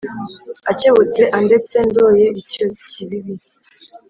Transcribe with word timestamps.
akebutse 0.71 1.21
andetse 1.37 1.77
ndoye 1.87 2.27
icyo 2.41 2.65
kibibi 2.89 3.35